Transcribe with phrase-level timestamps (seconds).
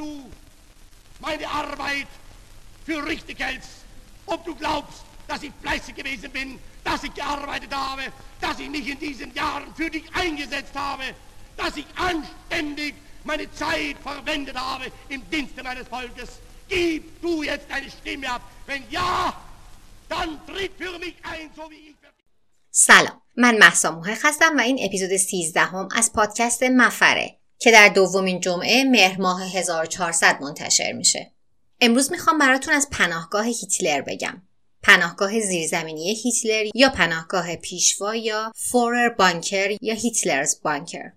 [0.00, 0.30] du
[1.20, 2.06] meine Arbeit
[2.84, 3.70] für richtig hältst,
[4.26, 8.02] ob du glaubst, dass ich fleißig gewesen bin, dass ich gearbeitet habe,
[8.40, 11.04] dass ich mich in diesen Jahren für dich eingesetzt habe,
[11.56, 16.30] dass ich anständig meine Zeit verwendet habe im Dienste meines Volkes.
[16.68, 18.42] Gib du jetzt deine Stimme ab.
[18.66, 19.34] Wenn ja,
[20.08, 21.96] dann tritt für mich ein, so wie ich.
[22.78, 27.89] سلام من محسا محق هستم و این اپیزود 13 هم از پادکست مفره که در
[27.89, 31.31] دومین جمعه مهر ماه 1400 منتشر میشه.
[31.81, 34.41] امروز می‌خوام براتون از پناهگاه هیتلر بگم.
[34.83, 41.11] پناهگاه زیرزمینی هیتلر یا پناهگاه پیشوا یا فورر بانکر یا هیتلرز بانکر.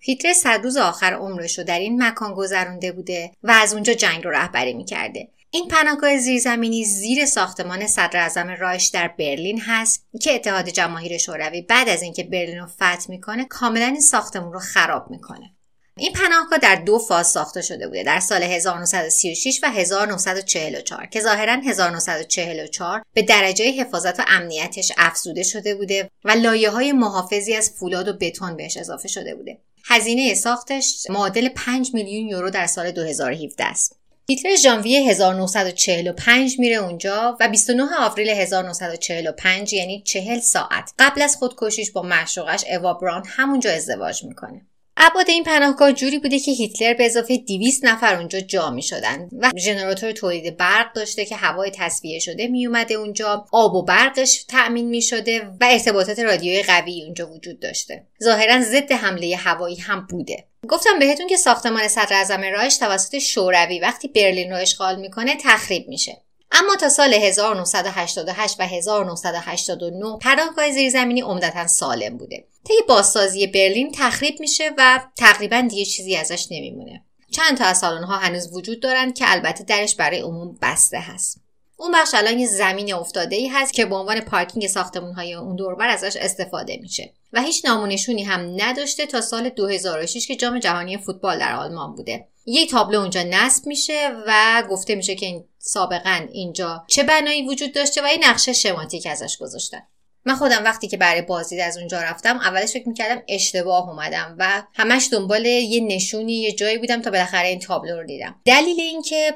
[0.00, 4.24] هیتلر صد روز آخر عمرش رو در این مکان گذرونده بوده و از اونجا جنگ
[4.24, 5.28] رو رهبری می‌کرده.
[5.50, 11.62] این پناهگاه زیرزمینی زیر ساختمان صدر اعظم رایش در برلین هست که اتحاد جماهیر شوروی
[11.62, 15.50] بعد از اینکه برلین رو فتح می‌کنه کاملا این ساختمون رو خراب می‌کنه.
[15.98, 21.52] این پناهگاه در دو فاز ساخته شده بوده در سال 1936 و 1944 که ظاهرا
[21.52, 28.08] 1944 به درجه حفاظت و امنیتش افزوده شده بوده و لایه های محافظی از فولاد
[28.08, 29.58] و بتون بهش اضافه شده بوده.
[29.84, 33.98] هزینه ساختش معادل 5 میلیون یورو در سال 2017 است.
[34.28, 41.90] هیتلر ژانویه 1945 میره اونجا و 29 آوریل 1945 یعنی 40 ساعت قبل از خودکشیش
[41.90, 44.66] با معشوقش اوا بران همونجا ازدواج می‌کنه.
[44.96, 49.28] ابعاد این پناهگاه جوری بوده که هیتلر به اضافه 200 نفر اونجا جا می شدن
[49.38, 54.44] و ژنراتور تولید برق داشته که هوای تصفیه شده می اومده اونجا آب و برقش
[54.48, 58.06] تأمین می شده و ارتباطات رادیویی قوی اونجا وجود داشته.
[58.24, 60.44] ظاهرا ضد حمله هوایی هم بوده.
[60.68, 65.88] گفتم بهتون که ساختمان صدر اعظم رایش توسط شوروی وقتی برلین رو اشغال می‌کنه تخریب
[65.88, 66.16] میشه.
[66.54, 72.44] اما تا سال 1988 و 1989 پناهگاه زیرزمینی عمدتا سالم بوده.
[72.64, 77.04] طی بازسازی برلین تخریب میشه و تقریبا دیگه چیزی ازش نمیمونه.
[77.30, 81.40] چند تا از سالن‌ها هنوز وجود دارن که البته درش برای عموم بسته هست.
[81.76, 85.56] اون بخش الان یه زمین افتاده ای هست که به عنوان پارکینگ ساختمون های اون
[85.56, 90.98] دوربر ازش استفاده میشه و هیچ نامونشونی هم نداشته تا سال 2006 که جام جهانی
[90.98, 92.28] فوتبال در آلمان بوده.
[92.46, 97.72] یه تابلو اونجا نصب میشه و گفته میشه که این سابقا اینجا چه بنایی وجود
[97.72, 99.82] داشته و این نقشه شماتیک ازش گذاشتن.
[100.24, 104.62] من خودم وقتی که برای بازدید از اونجا رفتم اولش فکر می‌کردم اشتباه اومدم و
[104.74, 108.40] همش دنبال یه نشونی یه جایی بودم تا بالاخره این تابلو رو دیدم.
[108.44, 109.34] دلیل اینکه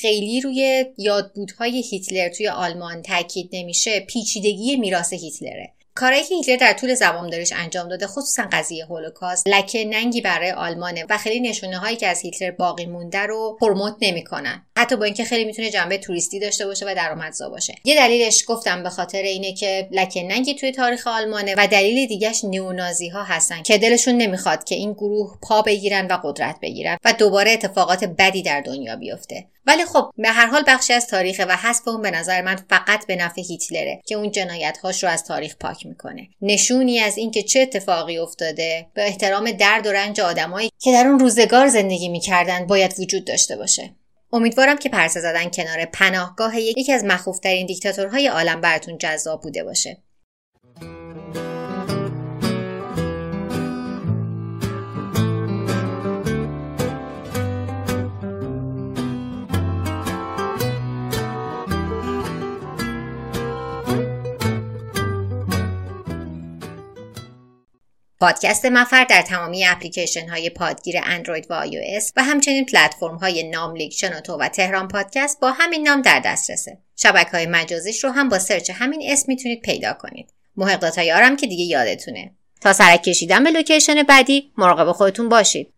[0.00, 5.72] خیلی روی یادبودهای هیتلر توی آلمان تاکید نمیشه پیچیدگی میراث هیتلره.
[5.94, 11.04] کارهایی که هیتلر در طول زمامداریش انجام داده خصوصا قضیه هولوکاست لکه ننگی برای آلمانه
[11.10, 14.66] و خیلی نشونه هایی که از هیتلر باقی مونده رو پرموت نمی‌کنن.
[14.82, 17.74] حتی با اینکه خیلی می‌تونه جنبه توریستی داشته باشه و درآمدزا باشه.
[17.84, 22.44] یه دلیلش گفتم به خاطر اینه که لکه ننگی توی تاریخ آلمانه و دلیل دیگهش
[22.44, 27.12] نیونازی ها هستن که دلشون نمی‌خواد که این گروه پا بگیرن و قدرت بگیرن و
[27.12, 29.44] دوباره اتفاقات بدی در دنیا بیفته.
[29.66, 33.06] ولی خب به هر حال بخشی از تاریخ و حذف اون به نظر من فقط
[33.06, 36.28] به نفع هیتلره که اون جنایت هاش رو از تاریخ پاک می‌کنه.
[36.42, 41.18] نشونی از اینکه چه اتفاقی افتاده به احترام درد و رنج آدمایی که در اون
[41.18, 43.94] روزگار زندگی می‌کردن باید وجود داشته باشه.
[44.32, 50.02] امیدوارم که پرسه زدن کنار پناهگاه یکی از مخوفترین دیکتاتورهای عالم براتون جذاب بوده باشه.
[68.22, 73.92] پادکست مفر در تمامی اپلیکیشن های پادگیر اندروید و iOS و همچنین پلتفرم های ناملیک
[73.92, 76.78] شنوتو و تهران پادکست با همین نام در دسترسه.
[76.96, 80.32] شبکه های مجازیش رو هم با search همین اسم می‌تونید پیدا کنید.
[80.56, 82.34] محک‌یار هم که دیگه یادتونه.
[82.60, 85.72] تا سرک کشیدن به location بعدی مراقب خودتون باشید.